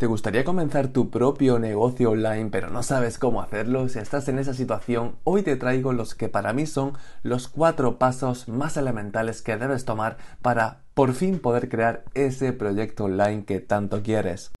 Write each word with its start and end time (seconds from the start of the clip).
¿Te 0.00 0.06
gustaría 0.06 0.44
comenzar 0.44 0.88
tu 0.88 1.10
propio 1.10 1.58
negocio 1.58 2.12
online 2.12 2.48
pero 2.50 2.70
no 2.70 2.82
sabes 2.82 3.18
cómo 3.18 3.42
hacerlo? 3.42 3.86
Si 3.90 3.98
estás 3.98 4.26
en 4.28 4.38
esa 4.38 4.54
situación, 4.54 5.16
hoy 5.24 5.42
te 5.42 5.56
traigo 5.56 5.92
los 5.92 6.14
que 6.14 6.30
para 6.30 6.54
mí 6.54 6.64
son 6.64 6.94
los 7.22 7.48
cuatro 7.48 7.98
pasos 7.98 8.48
más 8.48 8.78
elementales 8.78 9.42
que 9.42 9.58
debes 9.58 9.84
tomar 9.84 10.16
para 10.40 10.78
por 10.94 11.12
fin 11.12 11.38
poder 11.38 11.68
crear 11.68 12.04
ese 12.14 12.54
proyecto 12.54 13.04
online 13.04 13.44
que 13.44 13.60
tanto 13.60 14.02
quieres. 14.02 14.52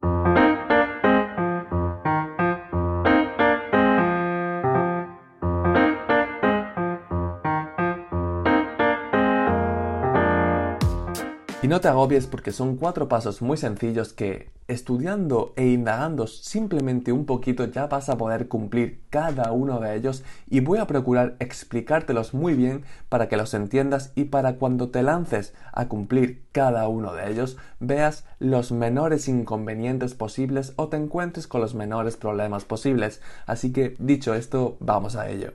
No 11.70 11.80
te 11.80 11.86
agobies 11.86 12.26
porque 12.26 12.50
son 12.50 12.74
cuatro 12.74 13.08
pasos 13.08 13.42
muy 13.42 13.56
sencillos 13.56 14.12
que, 14.12 14.50
estudiando 14.66 15.52
e 15.54 15.68
indagando 15.68 16.26
simplemente 16.26 17.12
un 17.12 17.26
poquito, 17.26 17.64
ya 17.64 17.86
vas 17.86 18.08
a 18.08 18.18
poder 18.18 18.48
cumplir 18.48 19.02
cada 19.08 19.52
uno 19.52 19.78
de 19.78 19.94
ellos 19.94 20.24
y 20.48 20.58
voy 20.58 20.80
a 20.80 20.88
procurar 20.88 21.36
explicártelos 21.38 22.34
muy 22.34 22.54
bien 22.54 22.82
para 23.08 23.28
que 23.28 23.36
los 23.36 23.54
entiendas 23.54 24.10
y 24.16 24.24
para 24.24 24.56
cuando 24.56 24.88
te 24.88 25.04
lances 25.04 25.54
a 25.72 25.86
cumplir 25.86 26.42
cada 26.50 26.88
uno 26.88 27.14
de 27.14 27.30
ellos 27.30 27.56
veas 27.78 28.24
los 28.40 28.72
menores 28.72 29.28
inconvenientes 29.28 30.14
posibles 30.14 30.72
o 30.74 30.88
te 30.88 30.96
encuentres 30.96 31.46
con 31.46 31.60
los 31.60 31.76
menores 31.76 32.16
problemas 32.16 32.64
posibles. 32.64 33.22
Así 33.46 33.72
que 33.72 33.94
dicho 34.00 34.34
esto, 34.34 34.76
vamos 34.80 35.14
a 35.14 35.30
ello. 35.30 35.52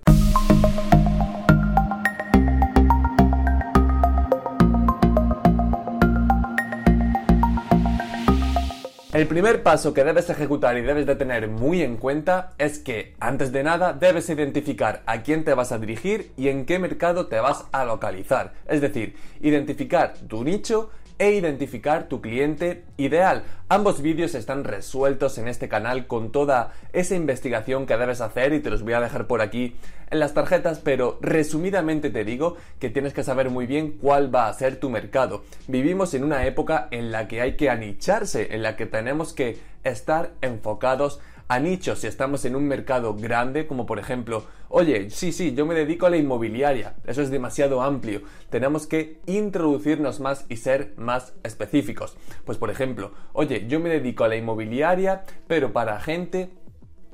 El 9.15 9.27
primer 9.27 9.63
paso 9.63 9.93
que 9.93 10.03
debes 10.03 10.29
ejecutar 10.29 10.77
y 10.77 10.81
debes 10.81 11.05
de 11.05 11.15
tener 11.15 11.47
muy 11.47 11.81
en 11.81 11.95
cuenta 11.95 12.51
es 12.57 12.79
que, 12.79 13.13
antes 13.21 13.53
de 13.53 13.63
nada, 13.63 13.93
debes 13.93 14.27
identificar 14.27 15.03
a 15.05 15.23
quién 15.23 15.45
te 15.45 15.53
vas 15.53 15.71
a 15.71 15.79
dirigir 15.79 16.33
y 16.35 16.49
en 16.49 16.65
qué 16.65 16.79
mercado 16.79 17.27
te 17.27 17.39
vas 17.39 17.63
a 17.71 17.85
localizar. 17.85 18.51
Es 18.67 18.81
decir, 18.81 19.15
identificar 19.39 20.15
tu 20.27 20.43
nicho 20.43 20.89
e 21.17 21.31
identificar 21.31 22.07
tu 22.07 22.21
cliente 22.21 22.83
ideal. 22.97 23.43
Ambos 23.69 24.01
vídeos 24.01 24.35
están 24.35 24.63
resueltos 24.63 25.37
en 25.37 25.47
este 25.47 25.69
canal 25.69 26.07
con 26.07 26.31
toda 26.31 26.73
esa 26.93 27.15
investigación 27.15 27.85
que 27.85 27.97
debes 27.97 28.21
hacer 28.21 28.53
y 28.53 28.59
te 28.59 28.69
los 28.69 28.83
voy 28.83 28.93
a 28.93 29.01
dejar 29.01 29.27
por 29.27 29.41
aquí 29.41 29.75
en 30.11 30.19
las 30.19 30.33
tarjetas, 30.33 30.79
pero 30.79 31.17
resumidamente 31.21 32.09
te 32.09 32.23
digo 32.23 32.57
que 32.79 32.89
tienes 32.89 33.13
que 33.13 33.23
saber 33.23 33.49
muy 33.49 33.65
bien 33.65 33.93
cuál 33.93 34.33
va 34.33 34.47
a 34.47 34.53
ser 34.53 34.79
tu 34.79 34.89
mercado. 34.89 35.43
Vivimos 35.67 36.13
en 36.13 36.23
una 36.23 36.45
época 36.45 36.87
en 36.91 37.11
la 37.11 37.27
que 37.27 37.41
hay 37.41 37.55
que 37.55 37.69
anicharse, 37.69 38.53
en 38.53 38.63
la 38.63 38.75
que 38.75 38.85
tenemos 38.85 39.33
que 39.33 39.57
estar 39.83 40.31
enfocados 40.41 41.19
a 41.47 41.59
si 41.59 42.07
estamos 42.07 42.43
en 42.45 42.55
un 42.55 42.67
mercado 42.67 43.15
grande, 43.15 43.67
como 43.67 43.85
por 43.85 43.99
ejemplo, 43.99 44.45
oye, 44.69 45.09
sí, 45.11 45.31
sí, 45.31 45.53
yo 45.53 45.65
me 45.65 45.75
dedico 45.75 46.07
a 46.07 46.09
la 46.09 46.17
inmobiliaria, 46.17 46.95
eso 47.05 47.21
es 47.21 47.29
demasiado 47.29 47.81
amplio, 47.81 48.21
tenemos 48.49 48.87
que 48.87 49.19
introducirnos 49.27 50.19
más 50.19 50.45
y 50.49 50.57
ser 50.57 50.93
más 50.97 51.33
específicos. 51.43 52.17
Pues 52.45 52.57
por 52.57 52.71
ejemplo, 52.71 53.11
oye, 53.33 53.67
yo 53.67 53.79
me 53.79 53.89
dedico 53.89 54.23
a 54.23 54.27
la 54.27 54.37
inmobiliaria, 54.37 55.23
pero 55.47 55.71
para 55.71 55.99
gente 55.99 56.49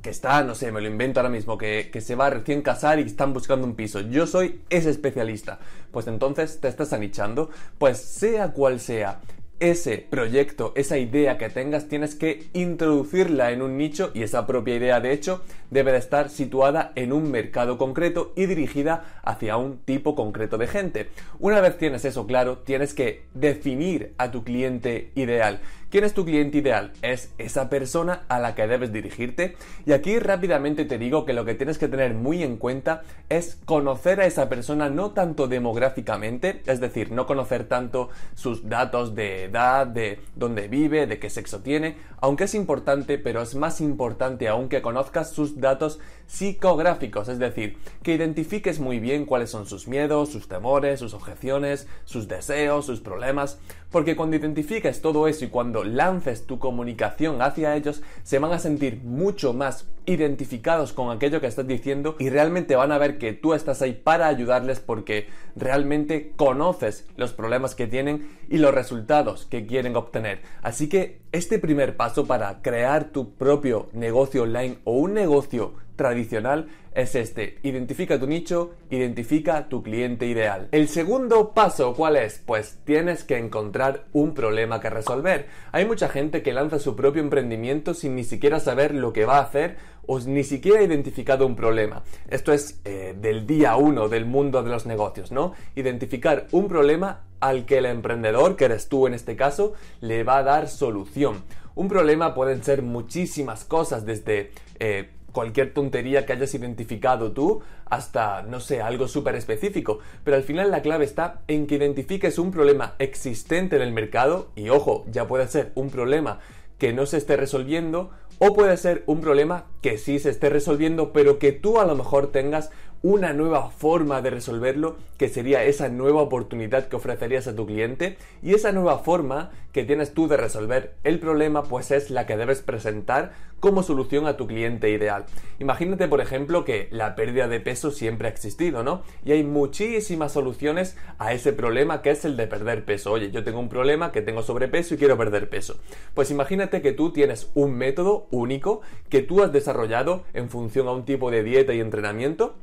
que 0.02 0.10
está, 0.10 0.44
no 0.44 0.56
sé, 0.56 0.72
me 0.72 0.82
lo 0.82 0.88
invento 0.88 1.20
ahora 1.20 1.30
mismo, 1.30 1.58
que, 1.58 1.90
que, 1.92 2.02
se 2.02 2.16
va 2.16 2.28
a 2.28 2.30
recién 2.32 2.62
casar 2.62 3.00
y 3.00 3.04
están 3.04 3.34
buscando 3.34 3.68
un 3.68 3.76
piso. 3.76 4.02
Yo 4.02 4.26
soy 4.26 4.62
ese 4.70 4.90
especialista. 4.90 5.60
Pues 5.92 6.08
entonces 6.08 6.60
te 6.60 6.68
estás 6.68 6.92
anichando. 6.92 7.52
Pues 7.78 8.00
sea 8.00 8.52
cual 8.52 8.80
sea 8.80 9.22
ese 9.62 10.00
proyecto, 10.00 10.74
esa 10.76 10.98
idea 10.98 11.38
que 11.38 11.50
tengas, 11.50 11.88
tienes 11.88 12.16
que 12.16 12.48
introducirla 12.54 13.52
en 13.52 13.62
un 13.62 13.78
nicho 13.78 14.12
y 14.14 14.24
esa 14.24 14.48
propia 14.48 14.76
idea, 14.76 15.00
de 15.00 15.14
hecho, 15.14 15.44
debe 15.70 15.92
de 15.92 16.00
estar 16.00 16.30
situada 16.30 16.92
en 16.96 17.14
un 17.14 17.30
mercado 17.32 17.78
concreto 17.78 18.34
y 18.36 18.48
dirigida 18.48 19.06
hacia 19.24 19.58
un 19.58 19.78
tipo 19.78 20.16
concreto 20.16 20.58
de 20.58 20.68
gente. 20.68 21.10
Una 21.40 21.62
vez 21.62 21.78
tienes 21.78 22.04
eso 22.06 22.26
claro, 22.26 22.58
tienes 22.58 22.96
que 22.96 23.24
definir 23.36 24.14
a 24.18 24.32
tu 24.32 24.44
cliente 24.44 25.12
ideal. 25.14 25.62
¿Quién 25.92 26.06
es 26.06 26.14
tu 26.14 26.24
cliente 26.24 26.60
ideal? 26.60 26.94
Es 27.02 27.34
esa 27.38 27.70
persona 27.70 28.22
a 28.30 28.40
la 28.40 28.56
que 28.56 28.66
debes 28.66 28.94
dirigirte. 28.94 29.58
Y 29.86 29.92
aquí 29.92 30.20
rápidamente 30.20 30.86
te 30.86 30.98
digo 30.98 31.26
que 31.26 31.34
lo 31.34 31.44
que 31.44 31.54
tienes 31.54 31.78
que 31.78 31.90
tener 31.90 32.14
muy 32.14 32.44
en 32.44 32.56
cuenta 32.56 33.02
es 33.28 33.60
conocer 33.66 34.22
a 34.22 34.26
esa 34.26 34.48
persona 34.48 34.90
no 34.90 35.12
tanto 35.12 35.50
demográficamente, 35.50 36.62
es 36.66 36.80
decir, 36.80 37.12
no 37.12 37.28
conocer 37.28 37.66
tanto 37.66 38.08
sus 38.36 38.70
datos 38.70 39.16
de 39.16 39.44
edad, 39.44 39.86
de 39.86 40.22
dónde 40.34 40.70
vive, 40.70 41.08
de 41.08 41.20
qué 41.20 41.30
sexo 41.30 41.60
tiene, 41.60 41.98
aunque 42.22 42.46
es 42.46 42.56
importante, 42.56 43.18
pero 43.18 43.42
es 43.42 43.56
más 43.56 43.82
importante 43.82 44.48
aún 44.48 44.70
que 44.70 44.82
conozcas 44.82 45.32
sus 45.32 45.60
datos 45.60 46.00
psicográficos, 46.28 47.28
es 47.28 47.40
decir, 47.40 47.78
que 48.04 48.14
identifiques 48.14 48.80
muy 48.80 49.02
bien 49.02 49.26
cuáles 49.26 49.50
son 49.50 49.66
sus 49.66 49.90
miedos, 49.90 50.30
sus 50.30 50.48
temores, 50.48 51.02
sus 51.02 51.14
objeciones, 51.14 51.88
sus 52.06 52.30
deseos, 52.30 52.86
sus 52.86 53.02
problemas, 53.02 53.60
porque 53.92 54.16
cuando 54.16 54.38
identifiques 54.38 55.02
todo 55.02 55.28
eso 55.28 55.44
y 55.44 55.50
cuando 55.50 55.81
lances 55.84 56.46
tu 56.46 56.60
comunicación 56.60 57.42
hacia 57.42 57.76
ellos, 57.76 58.02
se 58.24 58.40
van 58.40 58.54
a 58.54 58.60
sentir 58.60 59.02
mucho 59.04 59.54
más 59.54 59.88
identificados 60.06 60.94
con 60.94 61.16
aquello 61.16 61.42
que 61.42 61.48
estás 61.48 61.68
diciendo 61.68 62.16
y 62.20 62.30
realmente 62.30 62.76
van 62.76 62.92
a 62.92 62.98
ver 62.98 63.18
que 63.18 63.34
tú 63.34 63.54
estás 63.54 63.82
ahí 63.82 63.94
para 63.94 64.28
ayudarles 64.28 64.80
porque 64.80 65.28
realmente 65.56 66.34
conoces 66.36 67.08
los 67.18 67.34
problemas 67.34 67.76
que 67.76 67.88
tienen 67.88 68.30
y 68.50 68.58
los 68.58 68.74
resultados 68.74 69.46
que 69.46 69.66
quieren 69.66 69.96
obtener. 69.96 70.42
Así 70.62 70.90
que 70.90 71.22
este 71.32 71.60
primer 71.60 71.98
paso 71.98 72.26
para 72.26 72.62
crear 72.62 73.06
tu 73.06 73.36
propio 73.36 73.90
negocio 73.94 74.44
online 74.44 74.80
o 74.84 74.94
un 74.94 75.14
negocio 75.14 75.74
tradicional 76.02 76.68
es 76.96 77.14
este. 77.14 77.60
Identifica 77.62 78.20
tu 78.20 78.26
nicho, 78.26 78.72
identifica 78.90 79.70
tu 79.70 79.84
cliente 79.84 80.26
ideal. 80.26 80.68
El 80.72 80.88
segundo 80.88 81.52
paso, 81.52 81.94
¿cuál 81.94 82.16
es? 82.16 82.42
Pues 82.44 82.80
tienes 82.86 83.24
que 83.24 83.38
encontrar 83.38 84.06
un 84.14 84.34
problema 84.34 84.80
que 84.80 84.90
resolver. 84.90 85.46
Hay 85.72 85.86
mucha 85.86 86.10
gente 86.10 86.42
que 86.42 86.54
lanza 86.54 86.80
su 86.80 86.96
propio 86.96 87.22
emprendimiento 87.22 87.94
sin 87.94 88.16
ni 88.16 88.24
siquiera 88.24 88.60
saber 88.60 88.96
lo 88.96 89.14
que 89.14 89.26
va 89.26 89.38
a 89.38 89.44
hacer 89.44 89.78
o 90.08 90.20
ni 90.20 90.44
siquiera 90.44 90.80
ha 90.80 90.84
identificado 90.84 91.46
un 91.46 91.56
problema. 91.56 92.02
Esto 92.28 92.52
es 92.52 92.82
eh, 92.84 93.16
del 93.16 93.46
día 93.46 93.76
uno 93.76 94.10
del 94.10 94.26
mundo 94.26 94.64
de 94.64 94.72
los 94.72 94.88
negocios, 94.88 95.32
¿no? 95.32 95.54
Identificar 95.76 96.48
un 96.52 96.68
problema 96.68 97.22
al 97.42 97.66
que 97.66 97.78
el 97.78 97.86
emprendedor, 97.86 98.56
que 98.56 98.66
eres 98.66 98.90
tú 98.90 99.06
en 99.06 99.14
este 99.14 99.36
caso, 99.36 99.74
le 100.00 100.24
va 100.24 100.40
a 100.40 100.44
dar 100.44 100.68
solución. 100.68 101.44
Un 101.76 101.88
problema 101.88 102.34
pueden 102.34 102.64
ser 102.64 102.82
muchísimas 102.82 103.64
cosas, 103.64 104.06
desde 104.06 104.52
eh, 104.80 105.10
cualquier 105.32 105.74
tontería 105.74 106.26
que 106.26 106.34
hayas 106.34 106.54
identificado 106.54 107.32
tú 107.32 107.62
hasta, 107.86 108.42
no 108.44 108.60
sé, 108.60 108.82
algo 108.82 109.08
súper 109.08 109.36
específico. 109.36 110.00
Pero 110.24 110.38
al 110.38 110.44
final 110.44 110.72
la 110.72 110.82
clave 110.82 111.06
está 111.06 111.42
en 111.48 111.68
que 111.68 111.76
identifiques 111.76 112.40
un 112.40 112.52
problema 112.52 112.96
existente 113.00 113.76
en 113.76 113.82
el 113.82 113.92
mercado 113.92 114.52
y 114.56 114.70
ojo, 114.70 115.06
ya 115.12 115.28
puede 115.28 115.48
ser 115.48 115.72
un 115.76 115.90
problema 115.90 116.40
que 116.78 116.94
no 116.94 117.06
se 117.06 117.18
esté 117.18 117.38
resolviendo 117.38 118.10
o 118.40 118.56
puede 118.56 118.76
ser 118.76 119.04
un 119.06 119.22
problema 119.22 119.66
que 119.82 120.00
sí 120.00 120.18
se 120.18 120.32
esté 120.32 120.50
resolviendo 120.50 121.14
pero 121.14 121.38
que 121.38 121.52
tú 121.52 121.80
a 121.80 121.86
lo 121.86 121.96
mejor 121.96 122.32
tengas 122.32 122.72
una 123.04 123.34
nueva 123.34 123.70
forma 123.72 124.22
de 124.22 124.30
resolverlo, 124.30 124.96
que 125.18 125.28
sería 125.28 125.64
esa 125.64 125.90
nueva 125.90 126.22
oportunidad 126.22 126.88
que 126.88 126.96
ofrecerías 126.96 127.48
a 127.48 127.56
tu 127.56 127.66
cliente 127.66 128.18
y 128.44 128.54
esa 128.54 128.72
nueva 128.72 129.00
forma 129.00 129.52
que 129.72 129.84
tienes 129.84 130.14
tú 130.14 130.28
de 130.28 130.38
resolver 130.38 130.94
el 131.04 131.20
problema 131.20 131.64
pues 131.64 131.92
es 131.92 132.10
la 132.10 132.26
que 132.26 132.38
debes 132.38 132.62
presentar 132.62 133.32
como 133.60 133.84
solución 133.84 134.26
a 134.28 134.38
tu 134.38 134.48
cliente 134.48 134.90
ideal. 134.90 135.26
Imagínate 135.60 136.08
por 136.08 136.20
ejemplo 136.20 136.66
que 136.66 136.90
la 136.92 137.16
pérdida 137.16 137.48
de 137.48 137.60
peso 137.60 137.92
siempre 137.92 138.28
ha 138.28 138.32
existido, 138.32 138.84
¿no? 138.84 139.04
Y 139.24 139.32
hay 139.32 139.44
muchísimas 139.44 140.34
soluciones 140.34 140.98
a 141.20 141.34
ese 141.34 141.54
problema 141.54 142.02
que 142.02 142.12
es 142.12 142.26
el 142.26 142.38
de 142.38 142.48
perder 142.48 142.86
peso. 142.86 143.12
Oye, 143.12 143.32
yo 143.32 143.44
tengo 143.44 143.60
un 143.60 143.70
problema 143.70 144.12
que 144.12 144.22
tengo 144.22 144.42
sobrepeso 144.42 144.96
y 144.96 144.98
quiero 144.98 145.18
perder 145.18 145.50
peso. 145.50 145.80
Pues 146.14 146.32
imagínate 146.32 146.82
que 146.82 146.92
tú 146.92 147.12
tienes 147.12 147.52
un 147.54 147.74
método 147.74 148.28
único 148.32 148.82
que 149.10 149.22
tú 149.22 149.44
has 149.44 149.54
desarrollado 149.54 150.24
en 150.34 150.50
función 150.50 150.88
a 150.88 150.92
un 150.92 151.06
tipo 151.06 151.32
de 151.32 151.44
dieta 151.44 151.74
y 151.74 151.80
entrenamiento 151.80 152.56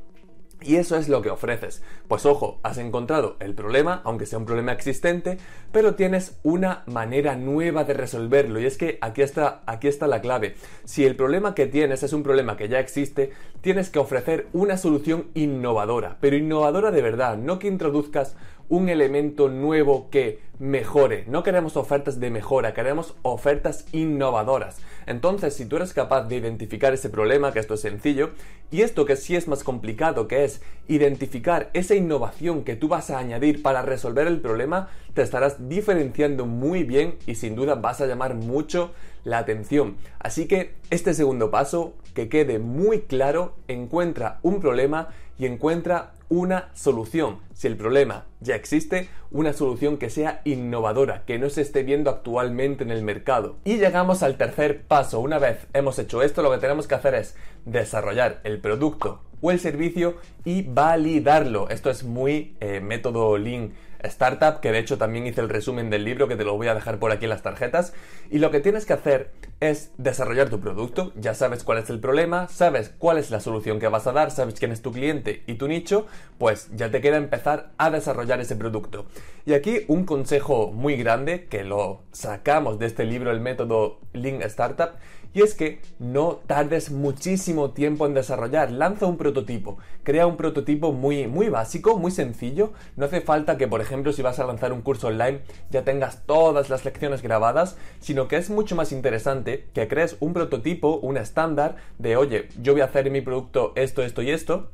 y 0.61 0.75
eso 0.75 0.97
es 0.97 1.07
lo 1.07 1.21
que 1.21 1.29
ofreces. 1.29 1.81
Pues 2.07 2.25
ojo, 2.25 2.59
has 2.63 2.77
encontrado 2.77 3.37
el 3.39 3.53
problema, 3.53 4.01
aunque 4.03 4.25
sea 4.25 4.39
un 4.39 4.45
problema 4.45 4.73
existente, 4.73 5.37
pero 5.71 5.95
tienes 5.95 6.37
una 6.43 6.83
manera 6.85 7.35
nueva 7.35 7.83
de 7.85 7.93
resolverlo. 7.93 8.59
Y 8.59 8.65
es 8.65 8.77
que 8.77 8.97
aquí 9.01 9.21
está, 9.21 9.61
aquí 9.65 9.87
está 9.87 10.07
la 10.07 10.21
clave. 10.21 10.55
Si 10.83 11.05
el 11.05 11.15
problema 11.15 11.55
que 11.55 11.67
tienes 11.67 12.03
es 12.03 12.13
un 12.13 12.23
problema 12.23 12.57
que 12.57 12.67
ya 12.67 12.79
existe, 12.79 13.31
tienes 13.61 13.89
que 13.89 13.99
ofrecer 13.99 14.47
una 14.53 14.77
solución 14.77 15.27
innovadora. 15.33 16.17
Pero 16.19 16.35
innovadora 16.35 16.91
de 16.91 17.01
verdad, 17.01 17.37
no 17.37 17.59
que 17.59 17.67
introduzcas 17.67 18.35
un 18.69 18.87
elemento 18.87 19.49
nuevo 19.49 20.09
que 20.09 20.39
mejore. 20.59 21.25
No 21.27 21.41
queremos 21.41 21.75
ofertas 21.75 22.19
de 22.19 22.29
mejora, 22.29 22.73
queremos 22.73 23.15
ofertas 23.23 23.85
innovadoras. 23.91 24.77
Entonces, 25.07 25.55
si 25.55 25.65
tú 25.65 25.77
eres 25.77 25.93
capaz 25.93 26.23
de 26.23 26.35
identificar 26.35 26.93
ese 26.93 27.09
problema, 27.09 27.51
que 27.51 27.59
esto 27.59 27.73
es 27.73 27.81
sencillo, 27.81 28.31
y 28.69 28.81
esto 28.81 29.05
que 29.05 29.15
sí 29.15 29.35
es 29.35 29.47
más 29.47 29.63
complicado, 29.63 30.27
que 30.27 30.43
es 30.43 30.61
identificar 30.87 31.71
esa 31.73 31.95
innovación 31.95 32.63
que 32.63 32.75
tú 32.75 32.87
vas 32.87 33.09
a 33.09 33.17
añadir 33.17 33.63
para 33.63 33.81
resolver 33.81 34.27
el 34.27 34.39
problema, 34.39 34.89
te 35.15 35.23
estarás 35.23 35.67
diferenciando 35.67 36.45
muy 36.45 36.83
bien 36.83 37.15
y 37.25 37.35
sin 37.35 37.55
duda 37.55 37.75
vas 37.75 38.01
a 38.01 38.05
llamar 38.05 38.35
mucho 38.35 38.91
la 39.23 39.39
atención. 39.39 39.97
Así 40.19 40.47
que 40.47 40.75
este 40.91 41.13
segundo 41.13 41.49
paso, 41.49 41.93
que 42.13 42.29
quede 42.29 42.59
muy 42.59 43.01
claro, 43.01 43.55
encuentra 43.67 44.39
un 44.43 44.59
problema 44.59 45.09
y 45.39 45.45
encuentra 45.45 46.11
una 46.29 46.69
solución. 46.73 47.39
Si 47.53 47.67
el 47.67 47.75
problema 47.75 48.25
ya 48.39 48.55
existe, 48.55 49.09
una 49.31 49.51
solución 49.53 49.97
que 49.97 50.09
sea 50.09 50.41
innovadora, 50.45 51.23
que 51.25 51.39
no 51.39 51.49
se 51.49 51.61
esté 51.61 51.83
viendo 51.83 52.09
actualmente 52.09 52.83
en 52.83 52.91
el 52.91 53.03
mercado. 53.03 53.57
Y 53.65 53.77
llegamos 53.77 54.23
al 54.23 54.37
tercer 54.37 54.83
paso. 54.83 55.19
Una 55.19 55.39
vez 55.39 55.67
hemos 55.73 55.99
hecho 55.99 56.21
esto, 56.21 56.41
lo 56.41 56.51
que 56.51 56.59
tenemos 56.59 56.87
que 56.87 56.95
hacer 56.95 57.15
es 57.15 57.35
desarrollar 57.65 58.39
el 58.43 58.59
producto 58.59 59.21
o 59.41 59.51
el 59.51 59.59
servicio 59.59 60.15
y 60.45 60.61
validarlo. 60.61 61.69
Esto 61.69 61.89
es 61.89 62.03
muy 62.03 62.55
eh, 62.59 62.79
método 62.79 63.37
Lean 63.37 63.73
Startup, 64.03 64.59
que 64.59 64.71
de 64.71 64.79
hecho 64.79 64.97
también 64.97 65.27
hice 65.27 65.41
el 65.41 65.49
resumen 65.49 65.89
del 65.89 66.05
libro, 66.05 66.27
que 66.27 66.35
te 66.35 66.43
lo 66.43 66.55
voy 66.55 66.67
a 66.67 66.75
dejar 66.75 66.99
por 66.99 67.11
aquí 67.11 67.25
en 67.25 67.29
las 67.29 67.43
tarjetas. 67.43 67.93
Y 68.29 68.39
lo 68.39 68.51
que 68.51 68.59
tienes 68.59 68.85
que 68.85 68.93
hacer 68.93 69.31
es 69.59 69.91
desarrollar 69.97 70.49
tu 70.49 70.59
producto, 70.59 71.11
ya 71.15 71.33
sabes 71.33 71.63
cuál 71.63 71.79
es 71.79 71.89
el 71.89 71.99
problema, 71.99 72.47
sabes 72.47 72.93
cuál 72.97 73.17
es 73.17 73.29
la 73.29 73.39
solución 73.39 73.79
que 73.79 73.87
vas 73.87 74.07
a 74.07 74.13
dar, 74.13 74.31
sabes 74.31 74.55
quién 74.55 74.71
es 74.71 74.81
tu 74.81 74.91
cliente 74.91 75.43
y 75.47 75.55
tu 75.55 75.67
nicho, 75.67 76.07
pues 76.37 76.69
ya 76.75 76.89
te 76.89 77.01
queda 77.01 77.17
empezar 77.17 77.71
a 77.77 77.89
desarrollar 77.89 78.39
ese 78.39 78.55
producto. 78.55 79.05
Y 79.49 79.55
aquí 79.55 79.79
un 79.87 80.05
consejo 80.05 80.71
muy 80.71 80.95
grande, 80.95 81.47
que 81.47 81.63
lo 81.63 82.03
sacamos 82.11 82.77
de 82.77 82.85
este 82.85 83.03
libro, 83.03 83.31
el 83.31 83.39
método 83.39 83.97
Lean 84.13 84.43
Startup, 84.43 84.91
y 85.33 85.41
es 85.41 85.55
que 85.55 85.81
no 85.97 86.39
tardes 86.45 86.91
muchísimo 86.91 87.71
tiempo 87.71 88.05
en 88.05 88.13
desarrollar. 88.13 88.69
Lanza 88.69 89.07
un 89.07 89.17
prototipo. 89.17 89.79
Crea 90.03 90.27
un 90.27 90.37
prototipo 90.37 90.91
muy, 90.91 91.25
muy 91.25 91.49
básico, 91.49 91.97
muy 91.97 92.11
sencillo. 92.11 92.73
No 92.95 93.05
hace 93.05 93.21
falta 93.21 93.57
que, 93.57 93.67
por 93.67 93.81
ejemplo, 93.81 94.13
si 94.13 94.21
vas 94.21 94.37
a 94.37 94.45
lanzar 94.45 94.71
un 94.71 94.83
curso 94.83 95.07
online, 95.07 95.41
ya 95.71 95.83
tengas 95.83 96.27
todas 96.27 96.69
las 96.69 96.85
lecciones 96.85 97.23
grabadas, 97.23 97.75
sino 98.01 98.27
que 98.27 98.37
es 98.37 98.51
mucho 98.51 98.75
más 98.75 98.91
interesante 98.91 99.65
que 99.73 99.87
crees 99.87 100.15
un 100.19 100.33
prototipo, 100.33 100.97
un 100.97 101.17
estándar 101.17 101.77
de, 101.97 102.17
oye, 102.17 102.49
yo 102.61 102.73
voy 102.73 102.81
a 102.81 102.85
hacer 102.85 103.07
en 103.07 103.13
mi 103.13 103.21
producto 103.21 103.73
esto, 103.75 104.03
esto 104.03 104.21
y 104.21 104.29
esto 104.29 104.69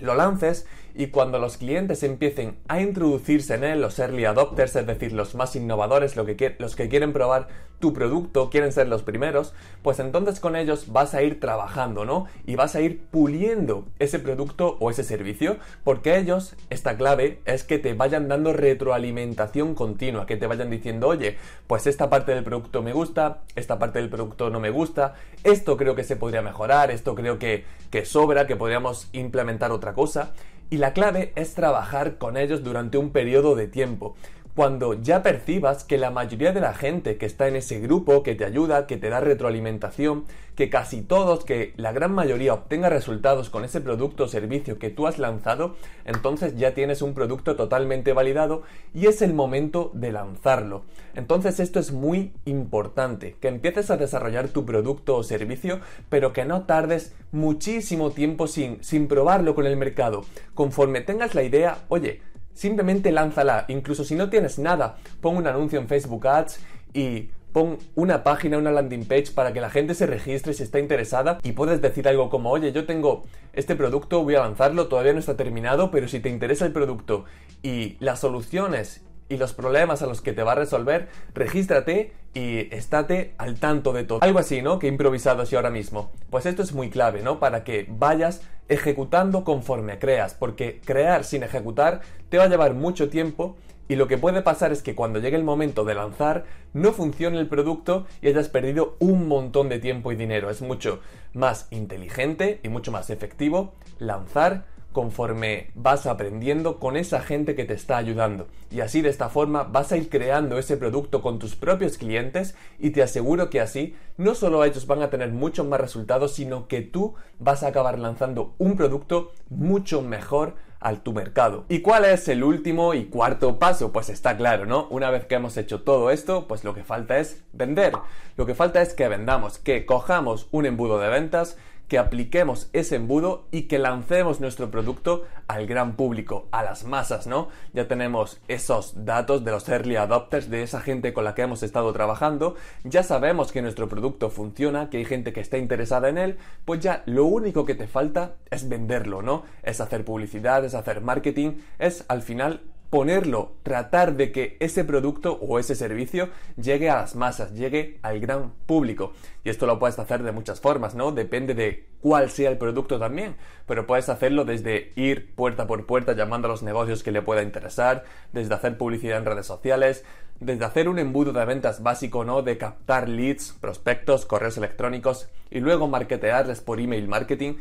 lo 0.00 0.14
lances 0.14 0.66
y 0.94 1.08
cuando 1.08 1.38
los 1.38 1.56
clientes 1.56 2.02
empiecen 2.02 2.56
a 2.68 2.80
introducirse 2.80 3.54
en 3.54 3.64
él, 3.64 3.80
los 3.80 3.98
early 3.98 4.24
adopters, 4.24 4.76
es 4.76 4.86
decir, 4.86 5.12
los 5.12 5.34
más 5.34 5.54
innovadores, 5.56 6.14
que 6.14 6.56
los 6.58 6.76
que 6.76 6.88
quieren 6.88 7.12
probar 7.12 7.48
tu 7.78 7.92
producto, 7.92 8.50
quieren 8.50 8.72
ser 8.72 8.88
los 8.88 9.02
primeros, 9.02 9.54
pues 9.82 10.00
entonces 10.00 10.40
con 10.40 10.56
ellos 10.56 10.92
vas 10.92 11.14
a 11.14 11.22
ir 11.22 11.38
trabajando, 11.38 12.04
¿no? 12.04 12.26
Y 12.44 12.56
vas 12.56 12.74
a 12.74 12.80
ir 12.80 13.00
puliendo 13.10 13.86
ese 13.98 14.18
producto 14.18 14.76
o 14.80 14.90
ese 14.90 15.04
servicio, 15.04 15.58
porque 15.84 16.18
ellos, 16.18 16.56
esta 16.70 16.96
clave 16.96 17.40
es 17.44 17.62
que 17.62 17.78
te 17.78 17.94
vayan 17.94 18.28
dando 18.28 18.52
retroalimentación 18.52 19.74
continua, 19.74 20.26
que 20.26 20.36
te 20.36 20.46
vayan 20.46 20.70
diciendo, 20.70 21.08
oye, 21.08 21.36
pues 21.66 21.86
esta 21.86 22.10
parte 22.10 22.34
del 22.34 22.44
producto 22.44 22.82
me 22.82 22.92
gusta, 22.92 23.42
esta 23.54 23.78
parte 23.78 24.00
del 24.00 24.10
producto 24.10 24.50
no 24.50 24.58
me 24.58 24.70
gusta, 24.70 25.14
esto 25.44 25.76
creo 25.76 25.94
que 25.94 26.04
se 26.04 26.16
podría 26.16 26.42
mejorar, 26.42 26.90
esto 26.90 27.14
creo 27.14 27.38
que, 27.38 27.64
que 27.90 28.04
sobra, 28.04 28.46
que 28.46 28.56
podríamos 28.56 29.08
implementar 29.12 29.70
otra 29.70 29.94
cosa. 29.94 30.32
Y 30.70 30.76
la 30.76 30.92
clave 30.92 31.32
es 31.34 31.54
trabajar 31.54 32.18
con 32.18 32.36
ellos 32.36 32.62
durante 32.62 32.98
un 32.98 33.10
periodo 33.10 33.56
de 33.56 33.68
tiempo 33.68 34.14
cuando 34.58 34.94
ya 34.94 35.22
percibas 35.22 35.84
que 35.84 35.98
la 35.98 36.10
mayoría 36.10 36.50
de 36.50 36.60
la 36.60 36.74
gente 36.74 37.16
que 37.16 37.26
está 37.26 37.46
en 37.46 37.54
ese 37.54 37.78
grupo, 37.78 38.24
que 38.24 38.34
te 38.34 38.44
ayuda, 38.44 38.88
que 38.88 38.96
te 38.96 39.08
da 39.08 39.20
retroalimentación, 39.20 40.24
que 40.56 40.68
casi 40.68 41.00
todos, 41.00 41.44
que 41.44 41.72
la 41.76 41.92
gran 41.92 42.12
mayoría 42.12 42.54
obtenga 42.54 42.88
resultados 42.88 43.50
con 43.50 43.64
ese 43.64 43.80
producto 43.80 44.24
o 44.24 44.26
servicio 44.26 44.80
que 44.80 44.90
tú 44.90 45.06
has 45.06 45.20
lanzado, 45.20 45.76
entonces 46.04 46.56
ya 46.56 46.74
tienes 46.74 47.02
un 47.02 47.14
producto 47.14 47.54
totalmente 47.54 48.12
validado 48.12 48.64
y 48.92 49.06
es 49.06 49.22
el 49.22 49.32
momento 49.32 49.92
de 49.94 50.10
lanzarlo. 50.10 50.82
Entonces 51.14 51.60
esto 51.60 51.78
es 51.78 51.92
muy 51.92 52.32
importante, 52.44 53.36
que 53.40 53.46
empieces 53.46 53.92
a 53.92 53.96
desarrollar 53.96 54.48
tu 54.48 54.66
producto 54.66 55.14
o 55.14 55.22
servicio, 55.22 55.78
pero 56.08 56.32
que 56.32 56.44
no 56.44 56.62
tardes 56.62 57.14
muchísimo 57.30 58.10
tiempo 58.10 58.48
sin, 58.48 58.82
sin 58.82 59.06
probarlo 59.06 59.54
con 59.54 59.66
el 59.66 59.76
mercado. 59.76 60.24
Conforme 60.54 61.00
tengas 61.00 61.36
la 61.36 61.44
idea, 61.44 61.78
oye, 61.88 62.22
Simplemente 62.58 63.12
lánzala, 63.12 63.66
incluso 63.68 64.02
si 64.02 64.16
no 64.16 64.30
tienes 64.30 64.58
nada, 64.58 64.96
pon 65.20 65.36
un 65.36 65.46
anuncio 65.46 65.78
en 65.78 65.86
Facebook 65.86 66.26
Ads 66.26 66.58
y 66.92 67.28
pon 67.52 67.78
una 67.94 68.24
página, 68.24 68.58
una 68.58 68.72
landing 68.72 69.04
page 69.04 69.30
para 69.32 69.52
que 69.52 69.60
la 69.60 69.70
gente 69.70 69.94
se 69.94 70.06
registre 70.06 70.52
si 70.52 70.64
está 70.64 70.80
interesada 70.80 71.38
y 71.44 71.52
puedes 71.52 71.80
decir 71.80 72.08
algo 72.08 72.30
como, 72.30 72.50
oye, 72.50 72.72
yo 72.72 72.84
tengo 72.84 73.22
este 73.52 73.76
producto, 73.76 74.24
voy 74.24 74.34
a 74.34 74.40
lanzarlo, 74.40 74.88
todavía 74.88 75.12
no 75.12 75.20
está 75.20 75.36
terminado, 75.36 75.92
pero 75.92 76.08
si 76.08 76.18
te 76.18 76.30
interesa 76.30 76.66
el 76.66 76.72
producto 76.72 77.26
y 77.62 77.96
las 78.00 78.18
soluciones 78.18 79.02
y 79.28 79.36
los 79.36 79.52
problemas 79.52 80.02
a 80.02 80.06
los 80.06 80.20
que 80.20 80.32
te 80.32 80.42
va 80.42 80.52
a 80.52 80.56
resolver, 80.56 81.08
regístrate 81.34 82.12
y 82.34 82.74
estate 82.74 83.34
al 83.38 83.58
tanto 83.58 83.92
de 83.92 84.04
todo. 84.04 84.22
Algo 84.22 84.38
así, 84.38 84.62
¿no? 84.62 84.78
Que 84.78 84.86
improvisado 84.86 85.42
así 85.42 85.56
ahora 85.56 85.70
mismo. 85.70 86.10
Pues 86.30 86.46
esto 86.46 86.62
es 86.62 86.72
muy 86.72 86.90
clave, 86.90 87.22
¿no? 87.22 87.38
Para 87.38 87.64
que 87.64 87.86
vayas 87.88 88.42
ejecutando 88.68 89.44
conforme 89.44 89.98
creas, 89.98 90.34
porque 90.34 90.80
crear 90.84 91.24
sin 91.24 91.42
ejecutar 91.42 92.00
te 92.28 92.38
va 92.38 92.44
a 92.44 92.48
llevar 92.48 92.74
mucho 92.74 93.08
tiempo 93.08 93.56
y 93.88 93.96
lo 93.96 94.06
que 94.06 94.18
puede 94.18 94.42
pasar 94.42 94.70
es 94.70 94.82
que 94.82 94.94
cuando 94.94 95.18
llegue 95.18 95.36
el 95.36 95.44
momento 95.44 95.84
de 95.84 95.94
lanzar 95.94 96.44
no 96.74 96.92
funcione 96.92 97.38
el 97.38 97.48
producto 97.48 98.06
y 98.20 98.28
hayas 98.28 98.50
perdido 98.50 98.96
un 98.98 99.26
montón 99.28 99.70
de 99.70 99.78
tiempo 99.78 100.12
y 100.12 100.16
dinero. 100.16 100.50
Es 100.50 100.60
mucho 100.60 101.00
más 101.32 101.68
inteligente 101.70 102.60
y 102.62 102.68
mucho 102.68 102.92
más 102.92 103.08
efectivo 103.08 103.72
lanzar 103.98 104.66
conforme 104.92 105.70
vas 105.74 106.06
aprendiendo 106.06 106.78
con 106.78 106.96
esa 106.96 107.20
gente 107.20 107.54
que 107.54 107.64
te 107.64 107.74
está 107.74 107.96
ayudando. 107.96 108.48
Y 108.70 108.80
así 108.80 109.02
de 109.02 109.10
esta 109.10 109.28
forma 109.28 109.64
vas 109.64 109.92
a 109.92 109.96
ir 109.96 110.08
creando 110.08 110.58
ese 110.58 110.76
producto 110.76 111.22
con 111.22 111.38
tus 111.38 111.56
propios 111.56 111.98
clientes 111.98 112.54
y 112.78 112.90
te 112.90 113.02
aseguro 113.02 113.50
que 113.50 113.60
así 113.60 113.94
no 114.16 114.34
solo 114.34 114.64
ellos 114.64 114.86
van 114.86 115.02
a 115.02 115.10
tener 115.10 115.30
muchos 115.30 115.66
más 115.66 115.80
resultados, 115.80 116.32
sino 116.32 116.68
que 116.68 116.80
tú 116.80 117.14
vas 117.38 117.62
a 117.62 117.68
acabar 117.68 117.98
lanzando 117.98 118.54
un 118.58 118.76
producto 118.76 119.32
mucho 119.48 120.02
mejor 120.02 120.54
al 120.80 121.00
tu 121.00 121.12
mercado. 121.12 121.64
¿Y 121.68 121.80
cuál 121.80 122.04
es 122.04 122.28
el 122.28 122.44
último 122.44 122.94
y 122.94 123.06
cuarto 123.06 123.58
paso? 123.58 123.92
Pues 123.92 124.08
está 124.08 124.36
claro, 124.36 124.66
¿no? 124.66 124.86
Una 124.90 125.10
vez 125.10 125.24
que 125.24 125.34
hemos 125.34 125.56
hecho 125.56 125.82
todo 125.82 126.10
esto, 126.10 126.46
pues 126.46 126.64
lo 126.64 126.74
que 126.74 126.84
falta 126.84 127.18
es 127.18 127.42
vender. 127.52 127.92
Lo 128.36 128.46
que 128.46 128.54
falta 128.54 128.80
es 128.80 128.94
que 128.94 129.08
vendamos, 129.08 129.58
que 129.58 129.86
cojamos 129.86 130.48
un 130.50 130.66
embudo 130.66 130.98
de 130.98 131.08
ventas, 131.08 131.56
que 131.88 131.98
apliquemos 131.98 132.68
ese 132.72 132.96
embudo 132.96 133.46
y 133.50 133.62
que 133.62 133.78
lancemos 133.78 134.40
nuestro 134.40 134.70
producto 134.70 135.24
al 135.48 135.66
gran 135.66 135.96
público, 135.96 136.46
a 136.52 136.62
las 136.62 136.84
masas, 136.84 137.26
¿no? 137.26 137.48
Ya 137.72 137.88
tenemos 137.88 138.40
esos 138.46 139.04
datos 139.04 139.44
de 139.44 139.50
los 139.50 139.68
early 139.68 139.96
adopters, 139.96 140.50
de 140.50 140.62
esa 140.62 140.80
gente 140.80 141.14
con 141.14 141.24
la 141.24 141.34
que 141.34 141.42
hemos 141.42 141.62
estado 141.62 141.92
trabajando, 141.92 142.54
ya 142.84 143.02
sabemos 143.02 143.50
que 143.50 143.62
nuestro 143.62 143.88
producto 143.88 144.30
funciona, 144.30 144.90
que 144.90 144.98
hay 144.98 145.04
gente 145.06 145.32
que 145.32 145.40
está 145.40 145.56
interesada 145.56 146.08
en 146.10 146.18
él, 146.18 146.38
pues 146.64 146.80
ya 146.80 147.02
lo 147.06 147.24
único 147.24 147.64
que 147.64 147.74
te 147.74 147.88
falta 147.88 148.34
es 148.50 148.68
venderlo, 148.68 149.22
¿no? 149.22 149.44
Es 149.62 149.80
hacer 149.80 150.04
publicidad, 150.04 150.64
es 150.64 150.74
hacer 150.74 151.00
marketing, 151.00 151.58
es 151.78 152.04
al 152.08 152.22
final 152.22 152.60
ponerlo, 152.90 153.52
tratar 153.62 154.16
de 154.16 154.32
que 154.32 154.56
ese 154.60 154.84
producto 154.84 155.38
o 155.40 155.58
ese 155.58 155.74
servicio 155.74 156.30
llegue 156.56 156.88
a 156.88 156.96
las 156.96 157.14
masas, 157.14 157.52
llegue 157.52 157.98
al 158.02 158.18
gran 158.20 158.52
público. 158.66 159.12
Y 159.44 159.50
esto 159.50 159.66
lo 159.66 159.78
puedes 159.78 159.98
hacer 159.98 160.22
de 160.22 160.32
muchas 160.32 160.60
formas, 160.60 160.94
¿no? 160.94 161.12
Depende 161.12 161.54
de 161.54 161.86
cuál 162.00 162.30
sea 162.30 162.50
el 162.50 162.58
producto 162.58 162.98
también, 162.98 163.36
pero 163.66 163.86
puedes 163.86 164.08
hacerlo 164.08 164.44
desde 164.44 164.92
ir 164.96 165.34
puerta 165.34 165.66
por 165.66 165.84
puerta 165.86 166.14
llamando 166.14 166.48
a 166.48 166.50
los 166.50 166.62
negocios 166.62 167.02
que 167.02 167.12
le 167.12 167.22
pueda 167.22 167.42
interesar, 167.42 168.04
desde 168.32 168.54
hacer 168.54 168.78
publicidad 168.78 169.18
en 169.18 169.26
redes 169.26 169.46
sociales, 169.46 170.04
desde 170.40 170.64
hacer 170.64 170.88
un 170.88 170.98
embudo 170.98 171.32
de 171.32 171.44
ventas 171.44 171.82
básico, 171.82 172.24
¿no? 172.24 172.42
De 172.42 172.58
captar 172.58 173.08
leads, 173.08 173.52
prospectos, 173.60 174.24
correos 174.24 174.56
electrónicos 174.56 175.28
y 175.50 175.60
luego 175.60 175.88
marketearles 175.88 176.60
por 176.60 176.80
email 176.80 177.08
marketing 177.08 177.54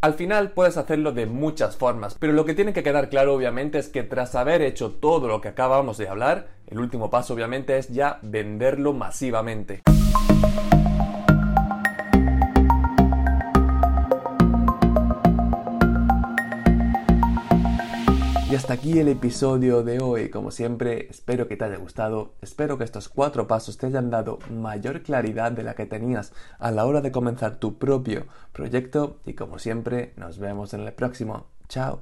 al 0.00 0.14
final 0.14 0.52
puedes 0.52 0.76
hacerlo 0.76 1.12
de 1.12 1.26
muchas 1.26 1.76
formas, 1.76 2.16
pero 2.18 2.32
lo 2.32 2.44
que 2.44 2.54
tiene 2.54 2.72
que 2.72 2.82
quedar 2.82 3.08
claro 3.08 3.34
obviamente 3.34 3.78
es 3.78 3.88
que 3.88 4.04
tras 4.04 4.34
haber 4.34 4.62
hecho 4.62 4.92
todo 4.92 5.26
lo 5.26 5.40
que 5.40 5.48
acabamos 5.48 5.98
de 5.98 6.08
hablar, 6.08 6.48
el 6.68 6.78
último 6.78 7.10
paso 7.10 7.34
obviamente 7.34 7.76
es 7.78 7.88
ya 7.88 8.18
venderlo 8.22 8.92
masivamente. 8.92 9.82
Y 18.50 18.54
hasta 18.54 18.72
aquí 18.72 18.98
el 18.98 19.08
episodio 19.08 19.82
de 19.82 20.00
hoy. 20.00 20.30
Como 20.30 20.50
siempre, 20.50 21.06
espero 21.10 21.48
que 21.48 21.58
te 21.58 21.66
haya 21.66 21.76
gustado. 21.76 22.32
Espero 22.40 22.78
que 22.78 22.84
estos 22.84 23.10
cuatro 23.10 23.46
pasos 23.46 23.76
te 23.76 23.84
hayan 23.86 24.08
dado 24.08 24.38
mayor 24.50 25.02
claridad 25.02 25.52
de 25.52 25.62
la 25.62 25.74
que 25.74 25.84
tenías 25.84 26.32
a 26.58 26.70
la 26.70 26.86
hora 26.86 27.02
de 27.02 27.12
comenzar 27.12 27.56
tu 27.56 27.76
propio 27.76 28.24
proyecto. 28.54 29.18
Y 29.26 29.34
como 29.34 29.58
siempre, 29.58 30.14
nos 30.16 30.38
vemos 30.38 30.72
en 30.72 30.80
el 30.80 30.94
próximo. 30.94 31.44
Chao. 31.68 32.00